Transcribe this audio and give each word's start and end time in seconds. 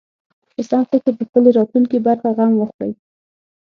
په 0.53 0.61
سم 0.69 0.81
فکر 0.91 1.11
د 1.17 1.21
خپلې 1.29 1.49
راتلونکې 1.57 1.97
برخه 2.07 2.29
غم 2.37 2.51
وخوري. 2.57 2.93